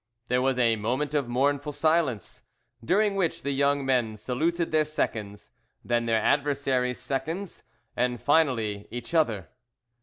There 0.29 0.41
was 0.41 0.57
a 0.57 0.77
moment 0.77 1.13
of 1.13 1.27
mournful 1.27 1.73
silence, 1.73 2.41
during 2.83 3.13
which 3.13 3.43
the 3.43 3.51
young 3.51 3.85
men 3.85 4.17
saluted 4.17 4.71
their 4.71 4.83
seconds, 4.83 5.51
then 5.85 6.07
their 6.07 6.19
adversary's 6.19 6.97
seconds, 6.97 7.61
and 7.95 8.19
finally 8.19 8.87
each 8.89 9.13
other. 9.13 9.49